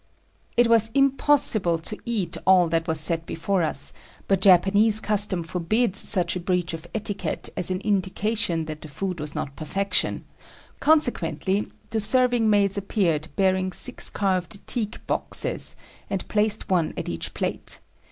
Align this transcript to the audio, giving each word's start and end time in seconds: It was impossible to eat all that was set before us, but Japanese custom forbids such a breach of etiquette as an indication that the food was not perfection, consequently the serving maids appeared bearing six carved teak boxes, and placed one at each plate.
It 0.57 0.67
was 0.67 0.89
impossible 0.95 1.77
to 1.77 1.95
eat 2.07 2.35
all 2.47 2.67
that 2.69 2.87
was 2.87 2.99
set 2.99 3.27
before 3.27 3.61
us, 3.61 3.93
but 4.27 4.41
Japanese 4.41 4.99
custom 4.99 5.43
forbids 5.43 5.99
such 5.99 6.35
a 6.35 6.39
breach 6.39 6.73
of 6.73 6.87
etiquette 6.95 7.49
as 7.55 7.69
an 7.69 7.81
indication 7.81 8.65
that 8.65 8.81
the 8.81 8.87
food 8.87 9.19
was 9.19 9.35
not 9.35 9.55
perfection, 9.55 10.25
consequently 10.79 11.67
the 11.91 11.99
serving 11.99 12.49
maids 12.49 12.79
appeared 12.79 13.27
bearing 13.35 13.71
six 13.71 14.09
carved 14.09 14.65
teak 14.65 15.05
boxes, 15.05 15.75
and 16.09 16.27
placed 16.27 16.67
one 16.67 16.95
at 16.97 17.07
each 17.07 17.35
plate. 17.35 17.77